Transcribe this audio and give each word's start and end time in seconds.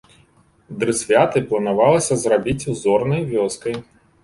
Дрысвяты 0.83 1.43
планавалася 1.51 2.19
зрабіць 2.23 2.59
узорнай 2.75 3.21
вёскай. 3.33 3.81